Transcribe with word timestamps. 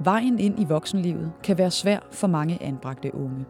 Vejen 0.00 0.38
ind 0.38 0.60
i 0.60 0.64
voksenlivet 0.64 1.32
kan 1.42 1.58
være 1.58 1.70
svær 1.70 1.98
for 2.12 2.26
mange 2.26 2.62
anbragte 2.62 3.14
unge. 3.14 3.46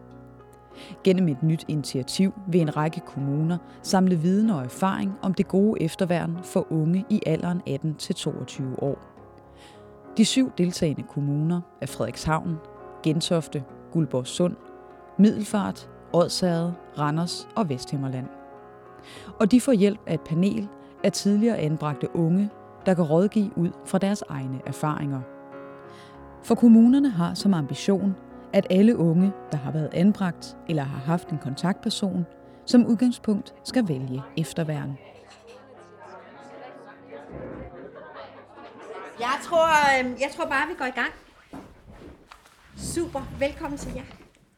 Gennem 1.05 1.29
et 1.29 1.43
nyt 1.43 1.65
initiativ 1.69 2.33
vil 2.47 2.61
en 2.61 2.77
række 2.77 3.01
kommuner 3.01 3.59
samle 3.83 4.17
viden 4.17 4.51
og 4.51 4.65
erfaring 4.65 5.13
om 5.23 5.35
det 5.35 5.49
gode 5.49 5.83
efterværn 5.83 6.39
for 6.43 6.73
unge 6.73 7.05
i 7.11 7.21
alderen 7.27 7.63
18-22 7.69 8.63
år. 8.79 8.99
De 10.17 10.25
syv 10.25 10.53
deltagende 10.59 11.03
kommuner 11.03 11.61
er 11.81 11.87
Frederikshavn, 11.87 12.57
Gentofte, 13.03 13.65
Guldborgsund, 13.93 14.57
Middelfart, 15.19 15.91
Odsherred, 16.13 16.73
Randers 16.99 17.49
og 17.57 17.69
Vesthimmerland. 17.69 18.27
Og 19.41 19.51
de 19.51 19.61
får 19.61 19.73
hjælp 19.73 20.01
af 20.07 20.15
et 20.15 20.21
panel 20.21 20.69
af 21.05 21.13
tidligere 21.13 21.59
anbragte 21.59 22.17
unge, 22.17 22.51
der 22.87 22.95
kan 22.95 23.05
rådgive 23.05 23.59
ud 23.59 23.71
fra 23.85 23.99
deres 23.99 24.25
egne 24.29 24.61
erfaringer. 24.67 25.21
For 26.43 26.55
kommunerne 26.55 27.11
har 27.11 27.35
som 27.35 27.55
ambition, 27.55 28.17
at 28.53 28.67
alle 28.71 28.97
unge, 28.97 29.33
der 29.53 29.59
har 29.59 29.73
været 29.73 29.91
anbragt 29.93 30.57
eller 30.69 30.83
har 30.83 30.99
haft 30.99 31.29
en 31.29 31.39
kontaktperson, 31.39 32.27
som 32.67 32.87
udgangspunkt 32.87 33.55
skal 33.65 33.89
vælge 33.89 34.23
efterværn. 34.37 34.99
Jeg 39.21 39.39
tror, 39.43 40.01
øhm, 40.01 40.17
jeg 40.21 40.29
tror 40.37 40.45
bare, 40.45 40.69
vi 40.69 40.75
går 40.79 40.85
i 40.85 40.91
gang. 40.91 41.13
Super. 42.77 43.21
Velkommen 43.39 43.79
til 43.79 43.93
jer. 43.97 44.03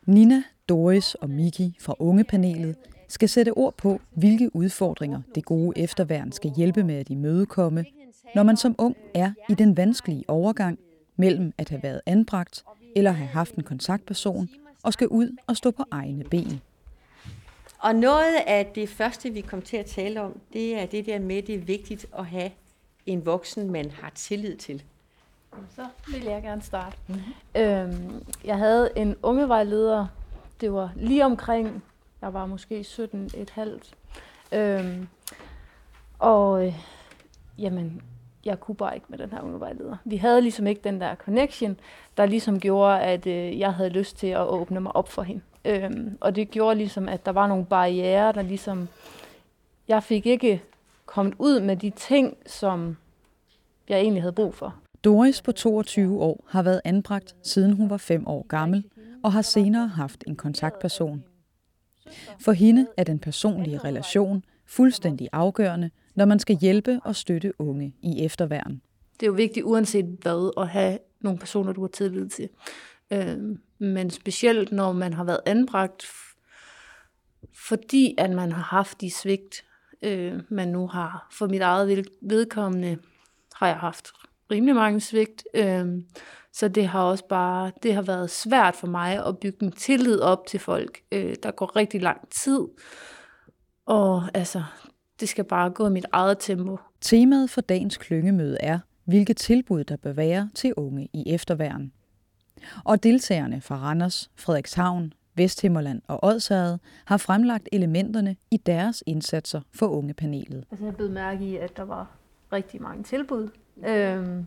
Nina, 0.06 0.42
Doris 0.68 1.14
og 1.14 1.30
Miki 1.30 1.76
fra 1.80 1.94
Ungepanelet 1.98 2.76
skal 3.08 3.28
sætte 3.28 3.52
ord 3.52 3.74
på, 3.76 4.00
hvilke 4.16 4.56
udfordringer 4.56 5.20
det 5.34 5.44
gode 5.44 5.78
efterværn 5.78 6.32
skal 6.32 6.50
hjælpe 6.56 6.84
med 6.84 6.94
at 6.94 7.10
imødekomme, 7.10 7.84
når 8.34 8.42
man 8.42 8.56
som 8.56 8.74
ung 8.78 8.96
er 9.14 9.32
i 9.48 9.54
den 9.54 9.76
vanskelige 9.76 10.24
overgang 10.28 10.78
mellem 11.20 11.52
at 11.58 11.68
have 11.68 11.82
været 11.82 12.00
anbragt 12.06 12.64
eller 12.96 13.10
have 13.10 13.28
haft 13.28 13.54
en 13.54 13.62
kontaktperson 13.62 14.48
og 14.82 14.92
skal 14.92 15.08
ud 15.08 15.36
og 15.46 15.56
stå 15.56 15.70
på 15.70 15.84
egne 15.90 16.24
ben. 16.24 16.60
Og 17.78 17.94
noget 17.94 18.36
af 18.46 18.66
det 18.74 18.88
første, 18.88 19.30
vi 19.30 19.40
kom 19.40 19.62
til 19.62 19.76
at 19.76 19.86
tale 19.86 20.20
om, 20.20 20.40
det 20.52 20.80
er 20.80 20.86
det 20.86 21.06
der 21.06 21.18
med, 21.18 21.36
at 21.36 21.46
det 21.46 21.54
er 21.54 21.58
vigtigt 21.58 22.06
at 22.18 22.26
have 22.26 22.50
en 23.06 23.26
voksen, 23.26 23.72
man 23.72 23.90
har 23.90 24.10
tillid 24.14 24.56
til. 24.56 24.82
Så 25.74 25.86
vil 26.12 26.24
jeg 26.24 26.42
gerne 26.42 26.62
starte. 26.62 26.96
Mm-hmm. 27.06 27.62
Øhm, 27.62 28.24
jeg 28.44 28.58
havde 28.58 28.90
en 28.96 29.16
ungevejleder, 29.22 30.06
det 30.60 30.72
var 30.72 30.92
lige 30.96 31.24
omkring, 31.24 31.82
jeg 32.22 32.34
var 32.34 32.46
måske 32.46 32.84
17 32.84 33.30
et 33.34 33.50
halvt. 33.50 33.94
Øhm, 34.52 35.08
og 36.18 36.66
øh, 36.66 36.74
jamen, 37.58 38.02
jeg 38.44 38.60
kunne 38.60 38.74
bare 38.74 38.94
ikke 38.94 39.06
med 39.08 39.18
den 39.18 39.30
her 39.30 39.40
ungevejleder. 39.40 39.96
Vi 40.04 40.16
havde 40.16 40.42
ligesom 40.42 40.66
ikke 40.66 40.80
den 40.84 41.00
der 41.00 41.14
connection, 41.14 41.76
der 42.16 42.26
ligesom 42.26 42.60
gjorde, 42.60 43.00
at 43.00 43.26
øh, 43.26 43.58
jeg 43.58 43.74
havde 43.74 43.90
lyst 43.90 44.16
til 44.16 44.26
at 44.26 44.46
åbne 44.46 44.80
mig 44.80 44.96
op 44.96 45.08
for 45.08 45.22
hende. 45.22 45.42
Øhm, 45.64 46.18
og 46.20 46.36
det 46.36 46.50
gjorde 46.50 46.76
ligesom, 46.76 47.08
at 47.08 47.26
der 47.26 47.32
var 47.32 47.46
nogle 47.46 47.64
barriere, 47.64 48.32
der 48.32 48.42
ligesom... 48.42 48.88
Jeg 49.88 50.02
fik 50.02 50.26
ikke 50.26 50.62
kommet 51.06 51.34
ud 51.38 51.60
med 51.60 51.76
de 51.76 51.90
ting, 51.90 52.36
som 52.46 52.96
jeg 53.88 54.00
egentlig 54.00 54.22
havde 54.22 54.32
brug 54.32 54.54
for. 54.54 54.74
Doris 55.04 55.42
på 55.42 55.52
22 55.52 56.20
år 56.20 56.44
har 56.48 56.62
været 56.62 56.80
anbragt, 56.84 57.36
siden 57.42 57.72
hun 57.72 57.90
var 57.90 57.96
5 57.96 58.26
år 58.26 58.46
gammel, 58.48 58.84
og 59.22 59.32
har 59.32 59.42
senere 59.42 59.88
haft 59.88 60.24
en 60.26 60.36
kontaktperson. 60.36 61.24
For 62.40 62.52
hende 62.52 62.86
er 62.96 63.04
den 63.04 63.18
personlige 63.18 63.78
relation 63.78 64.44
fuldstændig 64.66 65.28
afgørende, 65.32 65.90
når 66.20 66.26
man 66.26 66.38
skal 66.38 66.56
hjælpe 66.56 67.00
og 67.04 67.16
støtte 67.16 67.60
unge 67.60 67.94
i 68.02 68.24
efterværen. 68.24 68.82
Det 69.20 69.22
er 69.22 69.26
jo 69.26 69.32
vigtigt 69.32 69.64
uanset 69.64 70.04
hvad 70.04 70.50
at 70.56 70.68
have 70.68 70.98
nogle 71.20 71.38
personer, 71.38 71.72
du 71.72 71.80
har 71.80 71.88
tillid 71.88 72.28
til. 72.28 72.48
Øh, 73.10 73.38
men 73.78 74.10
specielt 74.10 74.72
når 74.72 74.92
man 74.92 75.12
har 75.12 75.24
været 75.24 75.40
anbragt, 75.46 76.06
fordi 77.68 78.14
at 78.18 78.30
man 78.30 78.52
har 78.52 78.62
haft 78.62 79.00
de 79.00 79.10
svigt, 79.10 79.64
øh, 80.02 80.40
man 80.48 80.68
nu 80.68 80.86
har. 80.86 81.28
For 81.32 81.46
mit 81.46 81.62
eget 81.62 82.08
vedkommende 82.22 82.98
har 83.54 83.66
jeg 83.66 83.76
haft 83.76 84.08
rimelig 84.50 84.74
mange 84.74 85.00
svigt, 85.00 85.44
øh, 85.54 85.86
så 86.52 86.68
det 86.68 86.86
har 86.86 87.02
også 87.02 87.24
bare 87.28 87.72
det 87.82 87.94
har 87.94 88.02
været 88.02 88.30
svært 88.30 88.76
for 88.76 88.86
mig 88.86 89.26
at 89.26 89.38
bygge 89.38 89.62
en 89.62 89.72
tillid 89.72 90.20
op 90.20 90.46
til 90.46 90.60
folk. 90.60 91.00
Øh, 91.12 91.34
der 91.42 91.50
går 91.50 91.76
rigtig 91.76 92.02
lang 92.02 92.28
tid, 92.30 92.60
og 93.86 94.28
altså, 94.34 94.62
det 95.20 95.28
skal 95.28 95.44
bare 95.44 95.70
gå 95.70 95.86
i 95.86 95.90
mit 95.90 96.06
eget 96.12 96.36
tempo. 96.40 96.76
Temaet 97.00 97.50
for 97.50 97.60
dagens 97.60 97.96
klyngemøde 97.96 98.56
er, 98.60 98.78
hvilke 99.04 99.34
tilbud 99.34 99.84
der 99.84 99.96
bør 99.96 100.12
være 100.12 100.50
til 100.54 100.74
unge 100.74 101.08
i 101.12 101.34
efterværn. 101.34 101.92
Og 102.84 103.02
deltagerne 103.02 103.60
fra 103.60 103.76
Randers, 103.76 104.30
Frederikshavn, 104.36 105.12
Vesthimmerland 105.34 106.02
og 106.08 106.24
Odsherred 106.24 106.78
har 107.04 107.16
fremlagt 107.16 107.68
elementerne 107.72 108.36
i 108.50 108.56
deres 108.56 109.02
indsatser 109.06 109.60
for 109.74 109.86
ungepanelet. 109.86 110.64
Altså 110.70 110.84
jeg 110.84 110.96
blev 110.96 111.10
mærke 111.10 111.44
i, 111.44 111.56
at 111.56 111.76
der 111.76 111.82
var 111.82 112.06
rigtig 112.52 112.82
mange 112.82 113.02
tilbud. 113.02 113.48
Øhm, 113.86 114.46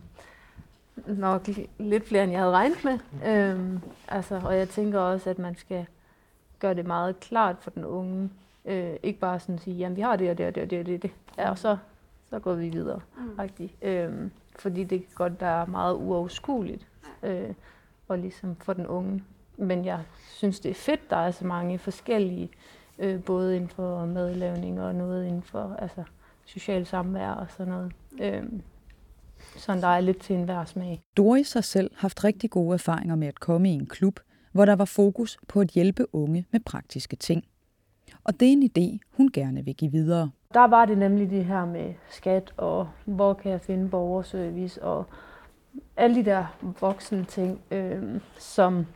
nok 1.06 1.48
lidt 1.78 2.08
flere, 2.08 2.24
end 2.24 2.32
jeg 2.32 2.40
havde 2.40 2.52
regnet 2.52 2.84
med. 2.84 2.98
Øhm, 3.26 3.80
altså, 4.08 4.40
og 4.44 4.56
jeg 4.56 4.68
tænker 4.68 4.98
også, 4.98 5.30
at 5.30 5.38
man 5.38 5.56
skal 5.56 5.86
gøre 6.58 6.74
det 6.74 6.86
meget 6.86 7.20
klart 7.20 7.56
for 7.60 7.70
den 7.70 7.84
unge. 7.84 8.30
Øh, 8.64 8.96
ikke 9.02 9.18
bare 9.18 9.40
sådan 9.40 9.58
sige, 9.58 9.76
jamen 9.76 9.96
vi 9.96 10.00
har 10.00 10.16
det 10.16 10.30
og 10.30 10.38
det 10.38 10.46
og 10.46 10.54
det 10.54 10.62
og 10.62 10.70
det 10.70 10.80
og 10.80 10.86
det. 10.86 11.02
det. 11.02 11.10
Ja, 11.38 11.50
og 11.50 11.58
så, 11.58 11.76
så 12.30 12.38
går 12.38 12.54
vi 12.54 12.68
videre. 12.68 13.00
Mm. 13.18 13.68
Øhm, 13.82 14.30
fordi 14.58 14.84
det 14.84 15.00
kan 15.00 15.14
godt 15.14 15.40
være 15.40 15.66
meget 15.66 15.94
uoverskueligt. 15.94 16.86
Øh, 17.22 17.54
og 18.08 18.18
ligesom 18.18 18.56
for 18.56 18.72
den 18.72 18.86
unge. 18.86 19.24
Men 19.56 19.84
jeg 19.84 20.00
synes, 20.30 20.60
det 20.60 20.70
er 20.70 20.74
fedt, 20.74 21.10
der 21.10 21.16
er 21.16 21.30
så 21.30 21.46
mange 21.46 21.78
forskellige, 21.78 22.50
øh, 22.98 23.24
både 23.24 23.56
inden 23.56 23.68
for 23.68 24.06
madlavning 24.06 24.80
og 24.80 24.94
noget 24.94 25.26
inden 25.26 25.42
for 25.42 25.76
altså, 25.78 26.02
social 26.44 26.86
samvær 26.86 27.30
og 27.30 27.46
sådan 27.50 27.72
noget. 27.72 27.92
Øh, 28.20 28.42
sådan 29.56 29.82
der 29.82 29.88
er 29.88 30.00
lidt 30.00 30.20
til 30.20 30.36
enhver 30.36 30.64
smag. 30.64 31.02
Doris 31.16 31.52
har 31.52 31.60
selv 31.60 31.90
haft 31.94 32.24
rigtig 32.24 32.50
gode 32.50 32.74
erfaringer 32.74 33.14
med 33.14 33.28
at 33.28 33.40
komme 33.40 33.70
i 33.70 33.72
en 33.72 33.86
klub, 33.86 34.20
hvor 34.52 34.64
der 34.64 34.76
var 34.76 34.84
fokus 34.84 35.38
på 35.48 35.60
at 35.60 35.68
hjælpe 35.68 36.14
unge 36.14 36.46
med 36.50 36.60
praktiske 36.60 37.16
ting. 37.16 37.44
Og 38.24 38.40
det 38.40 38.48
er 38.48 38.52
en 38.52 38.70
idé, 38.78 38.98
hun 39.16 39.30
gerne 39.32 39.64
vil 39.64 39.74
give 39.74 39.92
videre. 39.92 40.30
Der 40.54 40.66
var 40.66 40.84
det 40.84 40.98
nemlig 40.98 41.30
det 41.30 41.44
her 41.44 41.64
med 41.64 41.94
skat, 42.10 42.52
og 42.56 42.88
hvor 43.04 43.34
kan 43.34 43.52
jeg 43.52 43.60
finde 43.60 43.88
borgerservice, 43.88 44.82
og 44.82 45.04
alle 45.96 46.16
de 46.16 46.24
der 46.24 46.44
voksne 46.80 47.24
ting, 47.24 47.60
øh, 47.70 48.02
som 48.38 48.86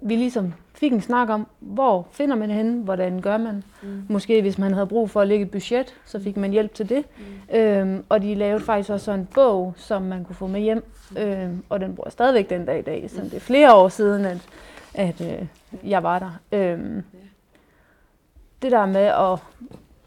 vi 0.00 0.16
ligesom 0.16 0.54
fik 0.74 0.92
en 0.92 1.00
snak 1.00 1.28
om, 1.28 1.46
hvor 1.60 2.08
finder 2.10 2.36
man 2.36 2.48
det 2.48 2.56
henne, 2.56 2.82
hvordan 2.82 3.20
gør 3.20 3.36
man. 3.36 3.62
Mm. 3.82 4.02
Måske 4.08 4.40
hvis 4.40 4.58
man 4.58 4.72
havde 4.72 4.86
brug 4.86 5.10
for 5.10 5.20
at 5.20 5.28
lægge 5.28 5.44
et 5.44 5.50
budget, 5.50 5.94
så 6.04 6.20
fik 6.20 6.36
man 6.36 6.50
hjælp 6.50 6.74
til 6.74 6.88
det. 6.88 7.04
Mm. 7.18 7.56
Øhm, 7.56 8.04
og 8.08 8.22
de 8.22 8.34
lavede 8.34 8.64
faktisk 8.64 8.90
også 8.90 9.04
sådan 9.04 9.20
en 9.20 9.28
bog, 9.34 9.74
som 9.76 10.02
man 10.02 10.24
kunne 10.24 10.36
få 10.36 10.46
med 10.46 10.60
hjem, 10.60 10.84
øhm, 11.18 11.62
og 11.68 11.80
den 11.80 11.94
bruger 11.94 12.06
jeg 12.06 12.12
stadigvæk 12.12 12.50
den 12.50 12.66
dag 12.66 12.78
i 12.78 12.82
dag. 12.82 13.10
Så 13.10 13.22
det 13.22 13.34
er 13.34 13.40
flere 13.40 13.74
år 13.74 13.88
siden, 13.88 14.24
at, 14.24 14.48
at 14.94 15.20
øh, 15.20 15.46
jeg 15.90 16.02
var 16.02 16.18
der. 16.18 16.40
Øhm, 16.52 17.02
det 18.62 18.72
der 18.72 18.86
med 18.86 19.00
at 19.00 19.38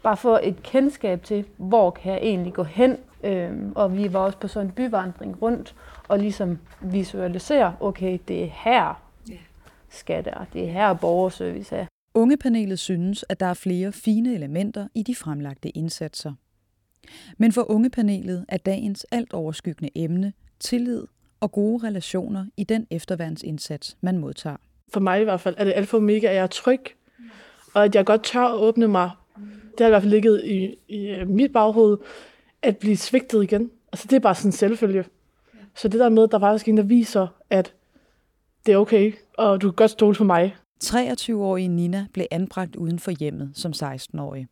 bare 0.02 0.16
få 0.16 0.38
et 0.42 0.62
kendskab 0.62 1.22
til, 1.22 1.44
hvor 1.56 1.90
kan 1.90 2.12
jeg 2.12 2.20
egentlig 2.22 2.52
gå 2.52 2.62
hen, 2.62 2.96
øhm, 3.24 3.72
og 3.74 3.96
vi 3.96 4.12
var 4.12 4.20
også 4.20 4.38
på 4.38 4.48
sådan 4.48 4.66
en 4.66 4.72
byvandring 4.72 5.42
rundt, 5.42 5.74
og 6.08 6.18
ligesom 6.18 6.58
visualisere, 6.80 7.76
okay, 7.80 8.18
det 8.28 8.44
er 8.44 8.48
her, 8.64 9.02
skal 9.88 10.24
der. 10.24 10.46
Det 10.52 10.64
er 10.64 10.72
her 10.72 10.94
borgerservice 10.94 11.76
er. 11.76 11.86
Ungepanelet 12.14 12.78
synes, 12.78 13.24
at 13.28 13.40
der 13.40 13.46
er 13.46 13.54
flere 13.54 13.92
fine 13.92 14.34
elementer 14.34 14.88
i 14.94 15.02
de 15.02 15.14
fremlagte 15.14 15.68
indsatser. 15.68 16.32
Men 17.38 17.52
for 17.52 17.70
Ungepanelet 17.70 18.44
er 18.48 18.56
dagens 18.56 19.06
alt 19.10 19.32
overskyggende 19.32 19.90
emne 19.94 20.32
tillid 20.60 21.06
og 21.40 21.52
gode 21.52 21.86
relationer 21.86 22.46
i 22.56 22.64
den 22.64 22.86
efterværnsindsats, 22.90 23.96
man 24.00 24.18
modtager. 24.18 24.56
For 24.92 25.00
mig 25.00 25.20
i 25.20 25.24
hvert 25.24 25.40
fald 25.40 25.54
er 25.58 25.64
det 25.64 25.72
alt 25.76 25.88
for 25.88 25.98
mega, 25.98 26.26
at 26.26 26.34
jeg 26.34 26.42
er 26.42 26.46
tryg, 26.46 26.80
og 27.76 27.84
at 27.84 27.94
jeg 27.94 28.06
godt 28.06 28.22
tør 28.24 28.40
at 28.40 28.54
åbne 28.54 28.88
mig. 28.88 29.10
Det 29.70 29.80
har 29.80 29.86
i 29.86 29.90
hvert 29.90 30.02
fald 30.02 30.10
ligget 30.10 30.44
i, 30.44 30.76
i 30.88 31.08
øh, 31.08 31.28
mit 31.28 31.52
baghoved, 31.52 31.98
at 32.62 32.76
blive 32.76 32.96
svigtet 32.96 33.42
igen. 33.42 33.70
Altså 33.92 34.06
det 34.10 34.16
er 34.16 34.20
bare 34.20 34.34
sådan 34.34 34.48
en 34.48 34.52
selvfølge. 34.52 35.04
Så 35.74 35.88
det 35.88 36.00
der 36.00 36.08
med, 36.08 36.22
at 36.22 36.32
der 36.32 36.38
faktisk 36.38 36.68
en, 36.68 36.76
der 36.76 36.82
viser, 36.82 37.26
at 37.50 37.74
det 38.66 38.74
er 38.74 38.78
okay, 38.78 39.12
og 39.38 39.62
du 39.62 39.70
kan 39.70 39.74
godt 39.74 39.90
stole 39.90 40.16
på 40.16 40.24
mig. 40.24 40.56
23-årige 40.84 41.68
Nina 41.68 42.06
blev 42.12 42.26
anbragt 42.30 42.76
uden 42.76 42.98
for 42.98 43.10
hjemmet 43.10 43.50
som 43.54 43.72
16-årig. 43.76 44.46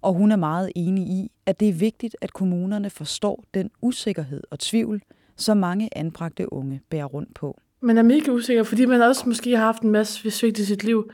Og 0.00 0.14
hun 0.14 0.32
er 0.32 0.36
meget 0.36 0.72
enig 0.76 1.04
i, 1.04 1.30
at 1.46 1.60
det 1.60 1.68
er 1.68 1.72
vigtigt, 1.72 2.16
at 2.20 2.32
kommunerne 2.32 2.90
forstår 2.90 3.44
den 3.54 3.70
usikkerhed 3.82 4.42
og 4.50 4.58
tvivl, 4.58 5.02
som 5.36 5.56
mange 5.56 5.88
anbragte 5.92 6.52
unge 6.52 6.80
bærer 6.90 7.04
rundt 7.04 7.34
på. 7.34 7.60
Man 7.80 7.98
er 7.98 8.02
mega 8.02 8.30
usikker, 8.30 8.62
fordi 8.62 8.84
man 8.84 9.02
også 9.02 9.28
måske 9.28 9.56
har 9.56 9.64
haft 9.64 9.82
en 9.82 9.90
masse 9.90 10.30
svigt 10.30 10.58
i 10.58 10.64
sit 10.64 10.84
liv. 10.84 11.10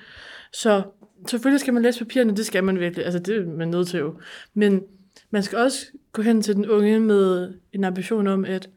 Så 0.53 0.83
selvfølgelig 1.27 1.61
skal 1.61 1.75
man 1.75 1.83
læse 1.83 1.99
papirerne, 1.99 2.37
det 2.37 2.47
skal 2.47 2.65
man 2.65 2.79
virkelig. 2.79 3.05
Altså 3.05 3.19
det 3.19 3.37
er 3.37 3.47
man 3.47 3.69
nødt 3.69 3.89
til 3.89 3.99
jo. 3.99 4.15
Men 4.55 4.83
man 5.31 5.43
skal 5.43 5.59
også 5.59 5.87
gå 6.13 6.23
hen 6.23 6.43
til 6.43 6.57
den 6.57 6.69
unge 6.69 7.01
med 7.01 7.55
en 7.73 7.85
ambition 7.85 8.27
om, 8.27 8.45
at 8.45 8.71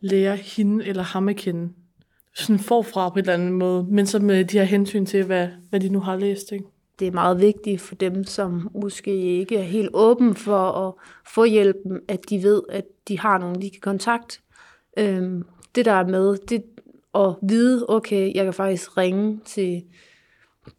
lære 0.00 0.36
hende 0.36 0.86
eller 0.86 1.02
ham 1.02 1.28
at 1.28 1.36
kende. 1.36 1.72
Sådan 2.34 2.58
forfra 2.58 3.08
på 3.08 3.14
en 3.14 3.18
eller 3.18 3.34
anden 3.34 3.52
måde, 3.52 3.86
men 3.90 4.06
så 4.06 4.18
med 4.18 4.44
de 4.44 4.58
her 4.58 4.64
hensyn 4.64 5.06
til, 5.06 5.24
hvad, 5.24 5.48
hvad 5.70 5.80
de 5.80 5.88
nu 5.88 6.00
har 6.00 6.16
læst. 6.16 6.52
Ikke? 6.52 6.64
Det 6.98 7.08
er 7.08 7.12
meget 7.12 7.40
vigtigt 7.40 7.80
for 7.80 7.94
dem, 7.94 8.24
som 8.24 8.70
måske 8.82 9.16
ikke 9.16 9.56
er 9.56 9.62
helt 9.62 9.90
åben 9.94 10.34
for 10.34 10.58
at 10.58 10.94
få 11.34 11.44
hjælpen, 11.44 12.00
at 12.08 12.20
de 12.30 12.42
ved, 12.42 12.62
at 12.68 12.84
de 13.08 13.18
har 13.18 13.38
nogen, 13.38 13.62
de 13.62 13.70
kan 13.70 13.80
kontakte. 13.80 14.38
Øhm, 14.98 15.44
det 15.74 15.84
der 15.84 15.92
er 15.92 16.06
med, 16.06 16.36
det 16.48 16.62
at 17.14 17.34
vide, 17.42 17.86
okay, 17.88 18.34
jeg 18.34 18.44
kan 18.44 18.54
faktisk 18.54 18.96
ringe 18.96 19.40
til 19.44 19.82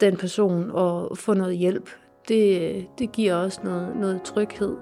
den 0.02 0.18
person 0.18 0.72
og 0.72 1.18
få 1.18 1.34
noget 1.34 1.58
hjælp, 1.58 1.90
det, 2.28 2.88
det 3.00 3.12
giver 3.12 3.36
også 3.36 3.60
noget, 3.64 3.96
noget 3.96 4.22
tryghed. 4.22 4.78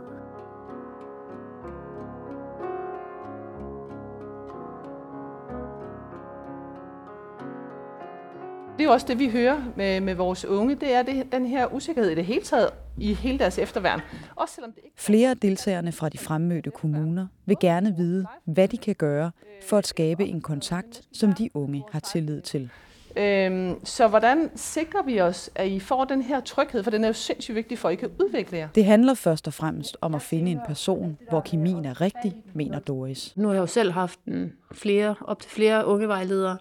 Det 8.77 8.83
er 8.83 8.87
jo 8.87 8.93
også 8.93 9.07
det, 9.07 9.19
vi 9.19 9.29
hører 9.29 9.63
med, 9.75 10.01
med 10.01 10.15
vores 10.15 10.45
unge, 10.45 10.75
det 10.75 10.93
er 10.93 11.01
det, 11.01 11.31
den 11.31 11.45
her 11.45 11.73
usikkerhed 11.73 12.11
i 12.11 12.15
det 12.15 12.25
hele 12.25 12.41
taget 12.41 12.69
i 12.97 13.13
hele 13.13 13.39
deres 13.39 13.59
efterværn. 13.59 14.01
Også 14.35 14.55
selvom 14.55 14.71
det 14.71 14.81
ikke... 14.83 14.95
Flere 14.97 15.29
af 15.29 15.37
deltagerne 15.37 15.91
fra 15.91 16.09
de 16.09 16.17
fremmødte 16.17 16.71
kommuner 16.71 17.27
vil 17.45 17.57
gerne 17.59 17.95
vide, 17.97 18.25
hvad 18.45 18.67
de 18.67 18.77
kan 18.77 18.95
gøre 18.95 19.31
for 19.67 19.77
at 19.77 19.87
skabe 19.87 20.25
en 20.25 20.41
kontakt, 20.41 21.01
som 21.13 21.33
de 21.33 21.49
unge 21.53 21.83
har 21.91 21.99
tillid 21.99 22.41
til. 22.41 22.69
Øhm, 23.17 23.85
så 23.85 24.07
hvordan 24.07 24.49
sikrer 24.55 25.03
vi 25.03 25.21
os, 25.21 25.49
at 25.55 25.67
I 25.67 25.79
får 25.79 26.05
den 26.05 26.21
her 26.21 26.39
tryghed? 26.39 26.83
For 26.83 26.91
den 26.91 27.03
er 27.03 27.07
jo 27.07 27.13
sindssygt 27.13 27.55
vigtig 27.55 27.77
for, 27.77 27.89
at 27.89 27.93
I 27.93 27.95
kan 27.95 28.09
udvikle 28.19 28.57
jer. 28.57 28.67
Det 28.75 28.85
handler 28.85 29.13
først 29.13 29.47
og 29.47 29.53
fremmest 29.53 29.97
om 30.01 30.15
at 30.15 30.21
finde 30.21 30.51
en 30.51 30.59
person, 30.67 31.17
hvor 31.29 31.41
kemien 31.41 31.85
er 31.85 32.01
rigtig, 32.01 32.43
mener 32.53 32.79
Doris. 32.79 33.33
Nu 33.35 33.47
har 33.47 33.53
jeg 33.53 33.61
jo 33.61 33.65
selv 33.65 33.91
haft 33.91 34.19
en 34.27 34.53
flere, 34.71 35.15
op 35.21 35.39
til 35.39 35.51
flere 35.51 35.85
ungevejledere, 35.85 36.57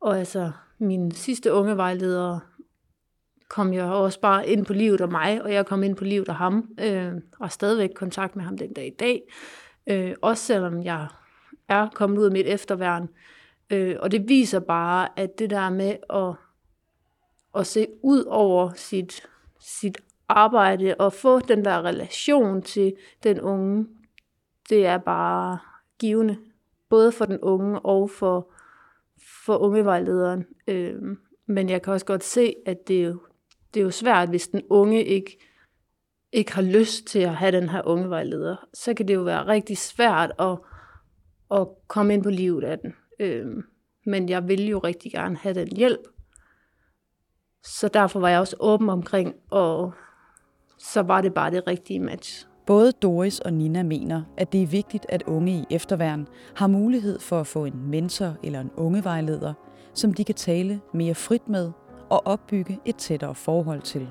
og 0.00 0.18
altså 0.18 0.50
min 0.78 1.10
sidste 1.10 1.52
ungevejleder 1.52 2.38
kom 3.48 3.74
jeg 3.74 3.84
også 3.84 4.20
bare 4.20 4.48
ind 4.48 4.66
på 4.66 4.72
livet 4.72 5.00
af 5.00 5.08
mig, 5.08 5.42
og 5.42 5.52
jeg 5.52 5.66
kom 5.66 5.82
ind 5.82 5.96
på 5.96 6.04
livet 6.04 6.28
af 6.28 6.34
ham, 6.34 6.68
øh, 6.80 7.12
og 7.40 7.52
stadigvæk 7.52 7.90
kontakt 7.94 8.36
med 8.36 8.44
ham 8.44 8.58
den 8.58 8.72
dag 8.72 8.86
i 8.86 8.96
dag. 9.00 9.22
Øh, 9.86 10.14
også 10.22 10.44
selvom 10.44 10.82
jeg 10.82 11.06
er 11.68 11.88
kommet 11.94 12.18
ud 12.18 12.24
af 12.24 12.32
mit 12.32 12.46
efterværn. 12.46 13.08
Øh, 13.70 13.96
og 14.00 14.10
det 14.10 14.28
viser 14.28 14.60
bare, 14.60 15.08
at 15.18 15.38
det 15.38 15.50
der 15.50 15.70
med 15.70 15.96
at, 16.10 16.34
at 17.60 17.66
se 17.66 17.86
ud 18.02 18.24
over 18.24 18.72
sit, 18.72 19.26
sit 19.60 19.98
arbejde 20.28 20.94
og 20.98 21.12
få 21.12 21.40
den 21.40 21.64
der 21.64 21.82
relation 21.82 22.62
til 22.62 22.94
den 23.22 23.40
unge, 23.40 23.86
det 24.68 24.86
er 24.86 24.98
bare 24.98 25.58
givende. 25.98 26.38
Både 26.88 27.12
for 27.12 27.24
den 27.24 27.40
unge 27.40 27.80
og 27.80 28.10
for, 28.10 28.52
for 29.44 29.56
ungevejlederen. 29.56 30.46
Øh, 30.68 31.02
men 31.46 31.68
jeg 31.68 31.82
kan 31.82 31.92
også 31.92 32.06
godt 32.06 32.24
se, 32.24 32.54
at 32.66 32.88
det 32.88 33.00
er 33.00 33.04
jo, 33.04 33.20
det 33.74 33.80
er 33.80 33.84
jo 33.84 33.90
svært, 33.90 34.28
hvis 34.28 34.48
den 34.48 34.62
unge 34.70 35.04
ikke, 35.04 35.38
ikke 36.32 36.52
har 36.52 36.62
lyst 36.62 37.06
til 37.06 37.18
at 37.18 37.36
have 37.36 37.52
den 37.52 37.68
her 37.68 37.82
ungevejleder. 37.86 38.56
Så 38.74 38.94
kan 38.94 39.08
det 39.08 39.14
jo 39.14 39.22
være 39.22 39.46
rigtig 39.46 39.78
svært 39.78 40.32
at, 40.38 40.58
at 41.50 41.68
komme 41.88 42.14
ind 42.14 42.22
på 42.22 42.30
livet 42.30 42.64
af 42.64 42.78
den. 42.78 42.94
Øh, 43.20 43.46
men 44.06 44.28
jeg 44.28 44.48
ville 44.48 44.66
jo 44.66 44.78
rigtig 44.78 45.12
gerne 45.12 45.36
have 45.36 45.54
den 45.54 45.76
hjælp. 45.76 46.00
Så 47.62 47.88
derfor 47.88 48.20
var 48.20 48.28
jeg 48.28 48.40
også 48.40 48.56
åben 48.60 48.88
omkring, 48.88 49.34
og 49.50 49.92
så 50.78 51.02
var 51.02 51.20
det 51.20 51.34
bare 51.34 51.50
det 51.50 51.66
rigtige 51.66 52.00
match. 52.00 52.46
Både 52.66 52.92
Doris 52.92 53.40
og 53.40 53.52
Nina 53.52 53.82
mener, 53.82 54.22
at 54.36 54.52
det 54.52 54.62
er 54.62 54.66
vigtigt, 54.66 55.06
at 55.08 55.22
unge 55.22 55.52
i 55.52 55.64
efterværn 55.70 56.26
har 56.56 56.66
mulighed 56.66 57.20
for 57.20 57.40
at 57.40 57.46
få 57.46 57.64
en 57.64 57.90
mentor 57.90 58.36
eller 58.42 58.60
en 58.60 58.70
ungevejleder, 58.76 59.54
som 59.94 60.14
de 60.14 60.24
kan 60.24 60.34
tale 60.34 60.80
mere 60.94 61.14
frit 61.14 61.48
med 61.48 61.72
og 62.10 62.26
opbygge 62.26 62.80
et 62.84 62.96
tættere 62.96 63.34
forhold 63.34 63.82
til. 63.82 64.10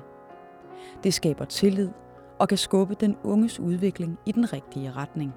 Det 1.04 1.14
skaber 1.14 1.44
tillid 1.44 1.90
og 2.38 2.48
kan 2.48 2.58
skubbe 2.58 2.94
den 3.00 3.16
unges 3.24 3.60
udvikling 3.60 4.18
i 4.26 4.32
den 4.32 4.52
rigtige 4.52 4.92
retning. 4.92 5.34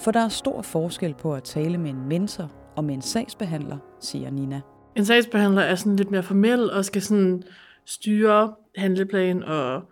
For 0.00 0.10
der 0.10 0.20
er 0.20 0.28
stor 0.28 0.62
forskel 0.62 1.14
på 1.14 1.34
at 1.34 1.42
tale 1.42 1.78
med 1.78 1.90
en 1.90 2.08
mentor 2.08 2.52
og 2.76 2.84
med 2.84 2.94
en 2.94 3.02
sagsbehandler, 3.02 3.78
siger 4.00 4.30
Nina. 4.30 4.60
En 4.96 5.04
sagsbehandler 5.04 5.62
er 5.62 5.74
sådan 5.74 5.96
lidt 5.96 6.10
mere 6.10 6.22
formel 6.22 6.70
og 6.70 6.84
skal 6.84 7.02
sådan 7.02 7.42
styre 7.84 8.54
handleplan 8.76 9.42
og 9.42 9.82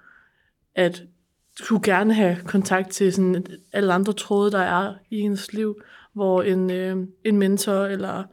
at 0.74 1.02
skulle 1.56 1.82
gerne 1.82 2.14
have 2.14 2.36
kontakt 2.46 2.90
til 2.90 3.12
sådan 3.12 3.46
alle 3.72 3.92
andre 3.92 4.12
tråde, 4.12 4.50
der 4.50 4.58
er 4.58 4.94
i 5.10 5.20
ens 5.20 5.52
liv, 5.52 5.80
hvor 6.12 6.42
en, 6.42 6.70
øh, 6.70 6.96
en 7.24 7.38
mentor 7.38 7.84
eller 7.84 8.24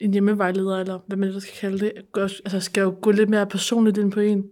en 0.00 0.12
hjemmevejleder, 0.12 0.78
eller 0.78 0.98
hvad 1.06 1.16
man 1.16 1.28
ellers 1.28 1.42
skal 1.42 1.56
kalde 1.60 1.78
det, 1.78 1.92
gør, 2.12 2.22
altså 2.24 2.60
skal 2.60 2.80
jo 2.80 2.94
gå 3.02 3.10
lidt 3.10 3.28
mere 3.28 3.46
personligt 3.46 3.98
ind 3.98 4.12
på 4.12 4.20
en. 4.20 4.44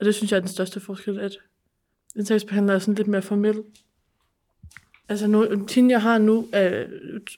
Og 0.00 0.06
det 0.06 0.14
synes 0.14 0.32
jeg 0.32 0.36
er 0.36 0.40
den 0.40 0.48
største 0.48 0.80
forskel, 0.80 1.20
at 1.20 1.32
en 2.16 2.24
sagsbehandler 2.24 2.74
er 2.74 2.78
sådan 2.78 2.94
lidt 2.94 3.08
mere 3.08 3.22
formel. 3.22 3.62
Altså, 5.12 5.26
nu, 5.26 5.66
tiden 5.66 5.90
jeg 5.90 6.02
har 6.02 6.18
nu, 6.18 6.38
øh, 6.54 6.60
er 6.60 6.86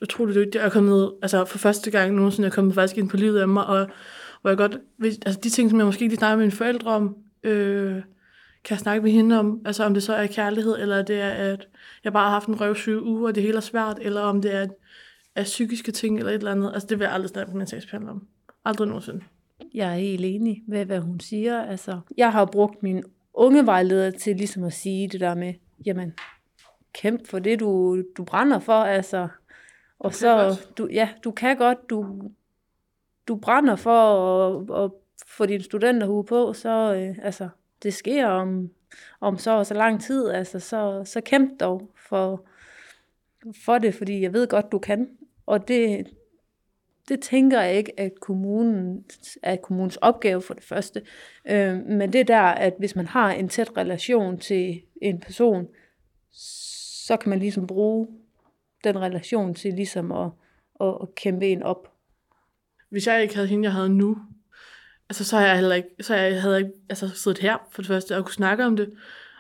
utrolig 0.03 0.35
dygtig. 0.35 0.59
Jeg 0.59 0.65
er 0.65 0.71
kommet, 0.71 1.13
altså 1.23 1.45
for 1.45 1.59
første 1.59 1.91
gang 1.91 2.15
nogensinde, 2.15 2.47
jeg 2.47 2.51
er 2.51 2.55
kommet 2.55 2.75
faktisk 2.75 2.99
ind 2.99 3.09
på 3.09 3.17
livet 3.17 3.41
af 3.41 3.49
mig, 3.49 3.67
og 3.67 3.89
hvor 4.41 4.51
jeg 4.51 4.57
godt, 4.57 4.79
altså 5.03 5.41
de 5.45 5.51
ting, 5.51 5.71
som 5.71 5.79
jeg 5.79 5.87
måske 5.87 6.03
ikke 6.03 6.13
lige 6.13 6.19
snakker 6.19 6.37
med 6.37 6.45
mine 6.45 6.57
forældre 6.57 6.91
om, 6.91 7.17
øh, 7.43 7.93
kan 8.65 8.75
jeg 8.75 8.79
snakke 8.79 9.03
med 9.03 9.11
hende 9.11 9.39
om, 9.39 9.61
altså 9.65 9.85
om 9.85 9.95
det 9.95 10.03
så 10.03 10.15
er 10.15 10.27
kærlighed, 10.27 10.77
eller 10.79 11.03
det 11.03 11.21
er, 11.21 11.29
at 11.29 11.69
jeg 12.05 12.13
bare 12.13 12.25
har 12.25 12.31
haft 12.31 12.49
en 12.49 12.61
røvsyge 12.61 13.03
uge, 13.03 13.29
og 13.29 13.35
det 13.35 13.43
hele 13.43 13.57
er 13.57 13.61
svært, 13.61 13.99
eller 14.01 14.21
om 14.21 14.43
det 14.43 14.55
er, 14.55 14.67
er 15.35 15.45
psykiske 15.45 15.93
ting, 15.93 16.19
eller 16.19 16.31
et 16.31 16.39
eller 16.39 16.53
andet. 16.53 16.71
Altså 16.75 16.87
det 16.89 16.99
vil 16.99 17.05
jeg 17.05 17.15
aldrig 17.15 17.31
snakke 17.31 17.53
med 17.53 17.59
min 17.59 17.67
sagsbehandler 17.67 18.11
om. 18.11 18.27
Aldrig 18.65 18.89
nogensinde. 18.89 19.21
Jeg 19.75 19.93
er 19.93 19.97
helt 19.97 20.25
enig 20.25 20.63
med, 20.69 20.85
hvad 20.85 21.01
hun 21.01 21.21
siger. 21.21 21.63
Altså, 21.63 22.01
jeg 22.17 22.33
har 22.33 22.45
brugt 22.45 22.83
min 22.83 23.03
unge 23.35 23.67
vejleder 23.67 24.11
til 24.11 24.37
ligesom 24.37 24.65
at 24.65 24.73
sige 24.73 25.09
det 25.09 25.21
der 25.21 25.35
med, 25.35 25.55
jamen, 25.87 26.13
kæmpe 26.95 27.29
for 27.29 27.39
det, 27.39 27.61
du, 27.61 28.03
du 28.17 28.25
brænder 28.25 28.59
for, 28.59 28.73
altså. 28.73 29.29
Og 29.99 30.11
Du 30.11 30.17
så, 30.17 30.37
godt. 30.37 30.79
du, 30.79 30.89
ja, 30.93 31.09
du 31.25 31.31
kan 31.31 31.57
godt, 31.57 31.91
du, 31.91 32.31
du 33.29 33.37
brænder 33.37 33.77
for 33.77 34.01
at, 34.47 34.85
at 34.85 34.91
få 35.27 35.47
din 35.47 35.63
studenterhue 35.63 36.25
på, 36.25 36.53
så, 36.53 36.95
øh, 36.95 37.17
altså, 37.23 37.49
det 37.83 37.95
sker 37.95 38.27
om, 38.27 38.71
om 39.21 39.39
så 39.39 39.51
og 39.51 39.67
så 39.67 39.75
lang 39.75 40.03
tid, 40.03 40.31
altså, 40.31 40.61
så, 40.61 41.03
så 41.05 41.21
kæmp 41.21 41.61
dog 41.61 41.91
for, 42.09 42.45
for 43.65 43.79
det, 43.79 43.95
fordi 43.95 44.21
jeg 44.21 44.33
ved 44.33 44.49
godt, 44.49 44.73
du 44.73 44.79
kan. 44.79 45.09
Og 45.47 45.69
det, 45.69 46.07
det 47.09 47.21
tænker 47.21 47.61
jeg 47.61 47.75
ikke, 47.75 48.01
at 48.01 48.21
kommunen 48.21 49.05
er 49.43 49.57
kommunens 49.57 49.97
opgave 49.97 50.43
for 50.43 50.55
det 50.55 50.65
første. 50.65 51.03
Øh, 51.49 51.77
men 51.77 52.13
det 52.13 52.21
er 52.21 52.25
der, 52.25 52.43
at 52.43 52.75
hvis 52.79 52.97
man 52.97 53.07
har 53.07 53.33
en 53.33 53.49
tæt 53.49 53.77
relation 53.77 54.39
til 54.39 54.83
en 55.03 55.21
person, 55.21 55.69
så 57.07 57.17
kan 57.17 57.31
man 57.31 57.39
ligesom 57.39 57.67
bruge 57.67 58.09
den 58.85 58.99
relation 58.99 59.55
til 59.55 59.75
ligesom 59.75 60.13
at, 60.13 60.31
at, 60.81 60.99
at 61.03 61.15
kæmpe 61.15 61.47
en 61.47 61.63
op. 61.63 61.93
Hvis 62.89 63.07
jeg 63.07 63.23
ikke 63.23 63.35
havde 63.35 63.49
hende, 63.49 63.65
jeg 63.65 63.73
havde 63.73 63.89
nu, 63.89 64.19
altså 65.09 65.25
så 65.25 65.37
havde 65.37 65.49
jeg 65.49 65.59
heller 65.59 65.75
ikke, 65.75 65.89
så 66.01 66.15
jeg 66.15 66.43
havde 66.43 66.55
jeg 66.55 66.65
ikke 66.65 66.79
altså, 66.89 67.09
siddet 67.09 67.39
her 67.39 67.57
for 67.71 67.83
det 67.83 67.89
første 67.89 68.17
og 68.17 68.25
kunne 68.25 68.35
snakke 68.35 68.67
om 68.67 68.77
det. 68.77 68.93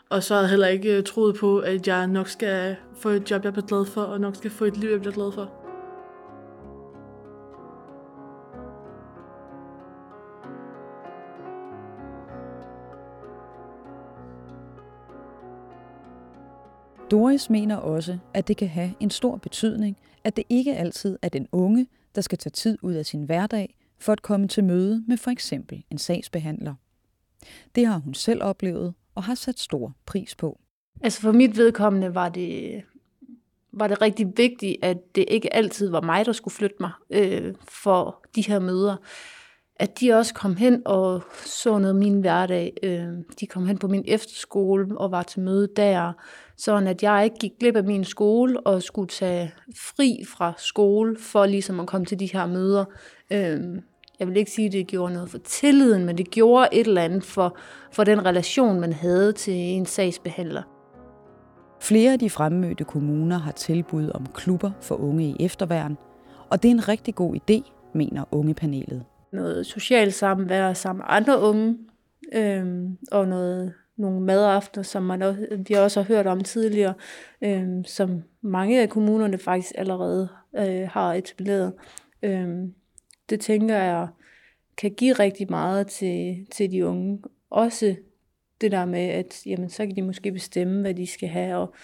Og 0.09 0.23
så 0.23 0.35
havde 0.35 0.43
jeg 0.43 0.51
heller 0.51 0.67
ikke 0.67 0.97
øh, 0.97 1.05
troet 1.05 1.37
på, 1.37 1.59
at 1.59 1.89
jeg 1.89 2.07
nok 2.07 2.29
skal 2.29 2.77
få 2.97 3.09
et 3.09 3.31
job, 3.31 3.45
jeg 3.45 3.53
bliver 3.53 3.67
glad 3.67 3.87
for, 3.87 4.03
og 4.03 4.21
nok 4.21 4.37
skal 4.37 4.51
få 4.51 4.65
et 4.65 4.77
liv, 4.77 4.91
jeg 4.91 5.01
bliver 5.01 5.15
glad 5.15 5.33
for. 5.33 5.64
Doris 17.11 17.51
mener 17.51 17.77
også, 17.77 18.19
at 18.35 18.49
det 18.49 18.57
kan 18.57 18.69
have 18.69 18.95
en 19.01 19.11
stor 19.11 19.37
betydning, 19.37 19.97
at 20.25 20.37
det 20.37 20.45
ikke 20.49 20.77
altid 20.77 21.19
er 21.23 21.29
den 21.29 21.49
unge, 21.53 21.87
der 22.15 22.21
skal 22.21 22.39
tage 22.39 22.51
tid 22.51 22.79
ud 22.83 22.93
af 22.93 23.07
sin 23.07 23.25
hverdag 23.25 23.77
for 23.99 24.13
at 24.13 24.23
komme 24.23 24.49
til 24.49 24.65
møde 24.65 25.05
med 25.09 25.17
for 25.17 25.31
eksempel 25.31 25.85
en 25.91 25.99
sagsbehandler. 25.99 26.75
Det 27.75 27.87
har 27.87 27.99
hun 27.99 28.15
selv 28.15 28.43
oplevet 28.43 28.95
og 29.15 29.23
har 29.23 29.35
sat 29.35 29.61
stor 29.61 29.93
pris 30.07 30.35
på. 30.35 30.61
Altså 31.03 31.21
for 31.21 31.33
mit 31.33 31.57
vedkommende 31.57 32.15
var 32.15 32.29
det, 32.29 32.83
var 33.73 33.89
det 33.89 34.03
rigtig 34.03 34.33
vigtigt, 34.37 34.77
at 34.83 34.97
det 35.15 35.25
ikke 35.29 35.55
altid 35.55 35.91
var 35.91 36.01
mig, 36.01 36.27
der 36.27 36.33
skulle 36.33 36.55
flytte 36.55 36.77
mig 36.81 36.91
øh, 37.11 37.55
for 37.69 38.25
de 38.35 38.43
her 38.43 38.59
møder. 38.59 38.97
At 39.77 40.01
de 40.01 40.13
også 40.13 40.35
kom 40.35 40.57
hen 40.57 40.83
og 40.85 41.23
så 41.45 41.79
noget 41.79 41.97
min 41.97 42.21
hverdag. 42.21 42.73
Øh, 42.83 43.09
de 43.41 43.47
kom 43.47 43.67
hen 43.67 43.79
på 43.79 43.89
min 43.89 44.05
efterskole 44.07 44.99
og 44.99 45.11
var 45.11 45.23
til 45.23 45.41
møde 45.41 45.69
der, 45.77 46.13
sådan 46.57 46.89
at 46.89 47.03
jeg 47.03 47.25
ikke 47.25 47.37
gik 47.37 47.53
glip 47.61 47.77
af 47.77 47.85
min 47.85 48.05
skole 48.05 48.61
og 48.61 48.83
skulle 48.83 49.09
tage 49.09 49.55
fri 49.77 50.25
fra 50.29 50.53
skole 50.59 51.17
for 51.19 51.47
ligesom 51.47 51.81
at 51.81 51.87
komme 51.87 52.05
til 52.05 52.21
de 52.21 52.33
her 52.33 52.47
møder. 52.47 52.85
Øh, 53.31 53.61
jeg 54.19 54.29
vil 54.29 54.37
ikke 54.37 54.51
sige, 54.51 54.67
at 54.67 54.73
det 54.73 54.87
gjorde 54.87 55.13
noget 55.13 55.31
for 55.31 55.39
tilliden, 55.39 56.05
men 56.05 56.19
det 56.19 56.31
gjorde 56.31 56.69
et 56.73 56.87
eller 56.87 57.03
andet 57.03 57.25
for, 57.25 57.57
for 57.93 58.05
den 58.05 58.25
relation, 58.25 58.81
man 58.81 58.93
havde 58.93 59.33
til 59.33 59.55
en 59.55 59.87
sagsbehandler. 59.87 60.63
Flere 61.81 62.13
af 62.13 62.19
de 62.19 62.31
fremmødte 62.31 62.85
kommuner 62.85 63.39
har 63.39 63.53
tilbud 63.53 64.11
om 64.15 64.27
klubber 64.35 64.71
for 64.81 64.95
unge 64.95 65.25
i 65.25 65.37
efterværen, 65.41 65.97
og 66.51 66.63
det 66.63 66.69
er 66.69 66.73
en 66.73 66.89
rigtig 66.89 67.15
god 67.15 67.35
idé, 67.35 67.73
mener 67.95 68.25
ungepanelet. 68.31 69.05
Noget 69.35 69.67
socialt 69.67 70.15
samvær 70.15 70.73
sammen 70.73 70.99
med 70.99 71.07
andre 71.09 71.41
unge, 71.41 71.79
øh, 72.33 72.67
og 73.13 73.29
noget, 73.29 73.75
nogle 73.97 74.21
madaftener, 74.21 74.83
som 74.83 75.03
man 75.03 75.23
også, 75.23 75.47
vi 75.69 75.75
også 75.75 76.03
har 76.03 76.15
hørt 76.15 76.27
om 76.27 76.41
tidligere, 76.41 76.95
øh, 77.43 77.69
som 77.87 78.23
mange 78.41 78.83
af 78.83 78.89
kommunerne 78.89 79.39
faktisk 79.39 79.73
allerede 79.79 80.29
øh, 80.57 80.89
har 80.89 81.15
etableret. 81.15 81.73
Øh, 82.23 82.49
det 83.31 83.41
tænker 83.41 83.77
jeg 83.77 84.09
kan 84.77 84.95
give 84.95 85.13
rigtig 85.13 85.47
meget 85.51 85.87
til, 85.87 86.47
til 86.53 86.71
de 86.71 86.87
unge. 86.87 87.23
Også 87.51 87.97
det 88.61 88.73
der 88.73 88.85
med, 88.85 89.09
at 89.09 89.47
jamen, 89.47 89.71
så 89.71 89.87
kan 89.87 89.97
de 89.97 90.03
måske 90.03 90.33
bestemme, 90.33 90.81
hvad 90.81 90.95
de 90.95 91.07
skal 91.07 91.29
have 91.29 91.57
og 91.57 91.75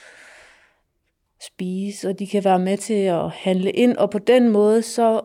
spise, 1.40 2.08
og 2.08 2.18
de 2.18 2.26
kan 2.26 2.44
være 2.44 2.58
med 2.58 2.76
til 2.76 2.94
at 2.94 3.30
handle 3.30 3.70
ind, 3.70 3.96
og 3.96 4.10
på 4.10 4.18
den 4.18 4.48
måde, 4.48 4.82
så 4.82 5.20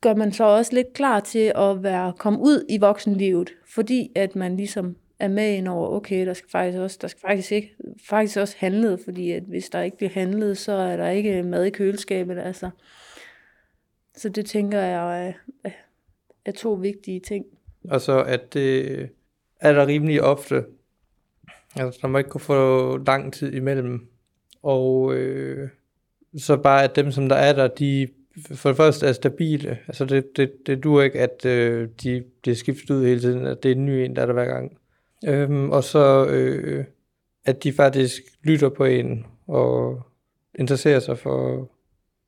gør 0.00 0.14
man 0.14 0.32
så 0.32 0.44
også 0.44 0.74
lidt 0.74 0.92
klar 0.92 1.20
til 1.20 1.52
at 1.56 1.82
være 1.82 2.12
komme 2.18 2.38
ud 2.38 2.64
i 2.68 2.78
voksenlivet, 2.78 3.50
fordi 3.66 4.12
at 4.14 4.36
man 4.36 4.56
ligesom 4.56 4.96
er 5.18 5.28
med 5.28 5.54
ind 5.54 5.68
over, 5.68 5.88
okay, 5.88 6.26
der 6.26 6.34
skal 6.34 6.50
faktisk 6.50 6.78
også, 6.78 6.98
der 7.00 7.08
skal 7.08 7.20
faktisk 7.20 7.52
ikke, 7.52 7.76
faktisk 8.08 8.36
også 8.36 8.54
handlet, 8.58 9.00
fordi 9.04 9.30
at 9.30 9.42
hvis 9.42 9.68
der 9.68 9.80
ikke 9.80 9.96
bliver 9.96 10.10
handlet, 10.10 10.58
så 10.58 10.72
er 10.72 10.96
der 10.96 11.08
ikke 11.08 11.42
mad 11.42 11.64
i 11.64 11.70
køleskabet, 11.70 12.38
altså. 12.38 12.70
Så 14.16 14.28
det 14.28 14.46
tænker 14.46 14.80
jeg 14.80 15.28
er, 15.64 15.70
er 16.44 16.52
to 16.52 16.72
vigtige 16.72 17.20
ting. 17.20 17.44
Og 17.84 18.00
så 18.00 18.22
at 18.22 18.54
det 18.54 19.08
er 19.60 19.72
der 19.72 19.86
rimelig 19.86 20.22
ofte, 20.22 20.64
altså 21.76 21.98
der 22.02 22.08
må 22.08 22.18
ikke 22.18 22.30
kunne 22.30 22.40
få 22.40 22.96
lang 22.96 23.32
tid 23.32 23.52
imellem, 23.52 24.08
og 24.62 25.14
øh, 25.14 25.68
så 26.36 26.56
bare 26.56 26.84
at 26.84 26.96
dem, 26.96 27.12
som 27.12 27.28
der 27.28 27.36
er 27.36 27.52
der, 27.52 27.68
de 27.68 28.08
for 28.54 28.68
det 28.68 28.76
første 28.76 29.06
er 29.06 29.12
stabile. 29.12 29.78
Altså 29.88 30.04
det, 30.04 30.36
det, 30.36 30.52
det 30.66 30.84
duer 30.84 31.02
ikke, 31.02 31.20
at 31.20 31.46
øh, 31.46 31.88
de 32.02 32.24
bliver 32.42 32.56
skiftet 32.56 32.94
ud 32.94 33.06
hele 33.06 33.20
tiden, 33.20 33.46
at 33.46 33.62
det 33.62 33.70
er 33.70 33.74
en 33.74 33.86
ny 33.86 33.90
en, 33.90 34.16
der 34.16 34.22
er 34.22 34.26
der 34.26 34.32
hver 34.32 34.44
gang. 34.44 34.78
Øhm, 35.26 35.70
og 35.70 35.84
så 35.84 36.26
øh, 36.26 36.84
at 37.44 37.64
de 37.64 37.72
faktisk 37.72 38.22
lytter 38.42 38.68
på 38.68 38.84
en 38.84 39.26
og 39.46 40.02
interesserer 40.58 41.00
sig 41.00 41.18
for, 41.18 41.68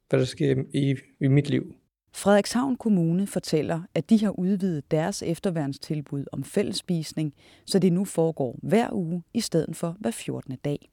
hvad 0.08 0.18
der 0.18 0.26
sker 0.26 0.64
i, 0.74 0.96
i 1.20 1.28
mit 1.28 1.50
liv. 1.50 1.74
Frederikshavn 2.12 2.76
Kommune 2.76 3.26
fortæller, 3.26 3.82
at 3.94 4.10
de 4.10 4.24
har 4.24 4.30
udvidet 4.30 4.90
deres 4.90 5.22
efterværnstilbud 5.22 6.24
om 6.32 6.44
fællesspisning, 6.44 7.34
så 7.66 7.78
det 7.78 7.92
nu 7.92 8.04
foregår 8.04 8.58
hver 8.62 8.88
uge 8.92 9.22
i 9.34 9.40
stedet 9.40 9.76
for 9.76 9.96
hver 10.00 10.10
14. 10.10 10.56
dag. 10.64 10.90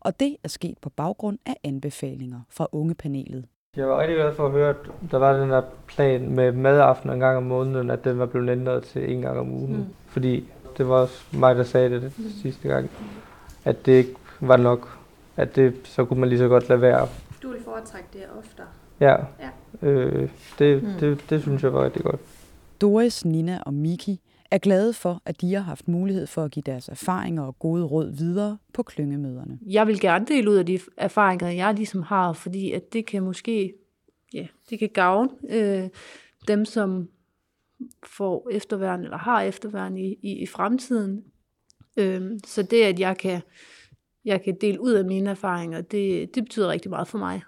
Og 0.00 0.20
det 0.20 0.36
er 0.44 0.48
sket 0.48 0.78
på 0.78 0.90
baggrund 0.90 1.38
af 1.46 1.56
anbefalinger 1.64 2.40
fra 2.50 2.66
ungepanelet. 2.72 3.44
Jeg 3.78 3.88
var 3.88 4.00
rigtig 4.00 4.16
glad 4.16 4.34
for 4.34 4.46
at 4.46 4.52
høre, 4.52 4.70
at 4.70 4.76
der 5.10 5.18
var 5.18 5.32
den 5.32 5.50
der 5.50 5.62
plan 5.86 6.30
med 6.30 6.52
madaften 6.52 7.10
en 7.10 7.20
gang 7.20 7.36
om 7.36 7.42
måneden, 7.42 7.90
at 7.90 8.04
den 8.04 8.18
var 8.18 8.26
blevet 8.26 8.50
ændret 8.50 8.82
til 8.82 9.12
en 9.12 9.22
gang 9.22 9.38
om 9.38 9.52
ugen. 9.52 9.76
Mm. 9.76 9.84
Fordi 10.06 10.48
det 10.78 10.88
var 10.88 10.94
også 10.94 11.24
mig, 11.32 11.56
der 11.56 11.62
sagde 11.62 11.90
det, 11.90 12.02
det 12.02 12.12
mm. 12.18 12.24
sidste 12.42 12.68
gang, 12.68 12.90
at 13.64 13.86
det 13.86 13.92
ikke 13.92 14.14
var 14.40 14.56
nok. 14.56 14.98
At 15.36 15.56
det, 15.56 15.74
så 15.84 16.04
kunne 16.04 16.20
man 16.20 16.28
lige 16.28 16.38
så 16.38 16.48
godt 16.48 16.68
lade 16.68 16.80
være. 16.80 17.08
Du 17.42 17.48
vil 17.48 17.62
foretrække 17.64 18.08
det 18.12 18.22
oftere? 18.38 18.66
Ja, 19.00 19.16
ja. 19.40 19.88
Øh, 19.88 20.28
det, 20.58 20.82
mm. 20.82 20.88
det, 21.00 21.24
det 21.30 21.42
synes 21.42 21.62
jeg 21.62 21.74
var 21.74 21.84
rigtig 21.84 22.02
godt. 22.02 22.20
Doris, 22.80 23.24
Nina 23.24 23.58
og 23.66 23.74
Miki 23.74 24.20
er 24.50 24.58
glade 24.58 24.92
for, 24.92 25.22
at 25.24 25.40
de 25.40 25.54
har 25.54 25.60
haft 25.60 25.88
mulighed 25.88 26.26
for 26.26 26.44
at 26.44 26.50
give 26.50 26.62
deres 26.66 26.88
erfaringer 26.88 27.42
og 27.42 27.58
gode 27.58 27.84
råd 27.84 28.16
videre 28.16 28.58
på 28.72 28.82
klyngemøderne. 28.82 29.58
Jeg 29.66 29.86
vil 29.86 30.00
gerne 30.00 30.26
dele 30.26 30.50
ud 30.50 30.56
af 30.56 30.66
de 30.66 30.80
erfaringer, 30.96 31.48
jeg 31.48 31.74
ligesom 31.74 32.02
har, 32.02 32.32
fordi 32.32 32.72
at 32.72 32.92
det 32.92 33.06
kan 33.06 33.22
måske, 33.22 33.74
ja, 34.34 34.46
det 34.70 34.78
kan 34.78 34.88
gavne 34.94 35.30
øh, 35.50 35.88
dem, 36.48 36.64
som 36.64 37.08
får 38.06 38.48
efterværn 38.50 39.04
eller 39.04 39.18
har 39.18 39.42
efterværn 39.42 39.96
i, 39.96 40.18
i, 40.22 40.32
i 40.32 40.46
fremtiden. 40.46 41.24
Øh, 41.96 42.30
så 42.46 42.62
det, 42.62 42.82
at 42.82 43.00
jeg 43.00 43.16
kan, 43.16 43.40
jeg 44.24 44.42
kan 44.42 44.56
dele 44.60 44.80
ud 44.80 44.92
af 44.92 45.04
mine 45.04 45.30
erfaringer, 45.30 45.80
det, 45.80 46.34
det 46.34 46.44
betyder 46.44 46.68
rigtig 46.68 46.90
meget 46.90 47.08
for 47.08 47.18
mig. 47.18 47.42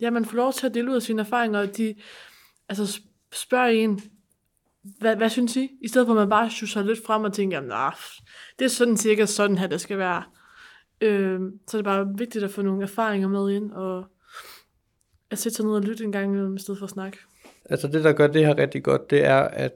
Ja, 0.00 0.10
man 0.10 0.24
får 0.24 0.36
lov 0.36 0.52
til 0.52 0.66
at 0.66 0.74
dele 0.74 0.90
ud 0.90 0.96
af 0.96 1.02
sine 1.02 1.20
erfaringer, 1.20 1.60
og 1.60 1.76
de 1.76 1.94
altså, 2.68 3.00
spørger 3.32 3.68
en, 3.68 4.00
hvad, 4.98 5.16
hvad 5.16 5.28
synes 5.28 5.56
I? 5.56 5.70
I 5.80 5.88
stedet 5.88 6.06
for 6.06 6.12
at 6.14 6.18
man 6.18 6.28
bare 6.28 6.50
synes 6.50 6.76
lidt 6.76 7.06
frem 7.06 7.24
og 7.24 7.32
tænker, 7.32 7.60
nah, 7.60 7.92
det 8.58 8.64
er 8.64 8.68
sådan 8.68 8.96
cirka 8.96 9.26
sådan 9.26 9.58
her, 9.58 9.66
det 9.66 9.80
skal 9.80 9.98
være. 9.98 10.22
Øh, 11.00 11.40
så 11.68 11.76
er 11.76 11.78
det 11.78 11.84
bare 11.84 12.08
vigtigt 12.18 12.44
at 12.44 12.50
få 12.50 12.62
nogle 12.62 12.82
erfaringer 12.82 13.28
med 13.28 13.50
ind, 13.50 13.72
og 13.72 14.04
at 15.30 15.38
sætte 15.38 15.56
sig 15.56 15.64
ned 15.64 15.74
og 15.74 15.82
lytte 15.82 16.04
en 16.04 16.12
gang 16.12 16.24
imellem, 16.24 16.56
i 16.56 16.58
stedet 16.58 16.78
for 16.78 16.84
at 16.84 16.90
snakke. 16.90 17.18
Altså 17.70 17.88
det, 17.88 18.04
der 18.04 18.12
gør 18.12 18.26
det 18.26 18.46
her 18.46 18.58
rigtig 18.58 18.82
godt, 18.82 19.10
det 19.10 19.24
er, 19.24 19.40
at 19.40 19.72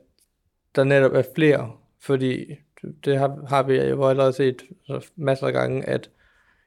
der 0.75 0.85
netop 0.85 1.13
er 1.13 1.23
flere, 1.35 1.73
fordi 2.01 2.55
det 3.05 3.19
har, 3.19 3.47
har 3.49 3.63
vi 3.63 3.75
jo 3.75 4.09
allerede 4.09 4.33
set 4.33 4.63
masser 5.17 5.47
af 5.47 5.53
gange, 5.53 5.89
at 5.89 6.11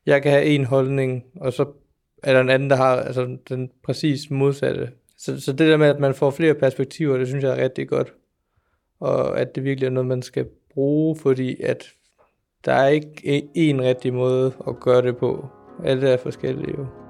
jeg 0.05 0.21
kan 0.21 0.31
have 0.31 0.45
en 0.45 0.65
holdning, 0.65 1.23
og 1.35 1.53
så 1.53 1.65
er 2.23 2.33
der 2.33 2.41
en 2.41 2.49
anden, 2.49 2.69
der 2.69 2.75
har 2.75 2.95
altså, 2.95 3.37
den 3.49 3.71
præcis 3.83 4.29
modsatte. 4.29 4.91
Så, 5.17 5.41
så 5.41 5.51
det 5.51 5.67
der 5.67 5.77
med, 5.77 5.87
at 5.87 5.99
man 5.99 6.15
får 6.15 6.31
flere 6.31 6.53
perspektiver, 6.53 7.17
det 7.17 7.27
synes 7.27 7.43
jeg 7.43 7.51
er 7.59 7.63
rigtig 7.63 7.87
godt 7.87 8.13
og 9.01 9.39
at 9.39 9.55
det 9.55 9.63
virkelig 9.63 9.87
er 9.87 9.91
noget, 9.91 10.07
man 10.07 10.21
skal 10.21 10.47
bruge, 10.73 11.15
fordi 11.15 11.61
at 11.61 11.85
der 12.65 12.73
er 12.73 12.87
ikke 12.87 13.49
en 13.53 13.81
rigtig 13.81 14.13
måde 14.13 14.53
at 14.67 14.79
gøre 14.79 15.01
det 15.01 15.17
på. 15.17 15.45
Alle 15.83 16.09
er 16.09 16.17
forskellige 16.17 16.75
jo. 16.77 17.00